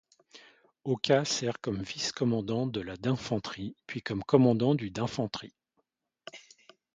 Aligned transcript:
Oka 0.83 1.25
sert 1.25 1.61
comme 1.61 1.83
vice-commandant 1.83 2.65
de 2.65 2.81
la 2.81 2.97
d'infanterie 2.97 3.75
puis 3.85 4.01
comme 4.01 4.23
commandant 4.23 4.73
du 4.73 4.89
d'infanterie. 4.89 5.53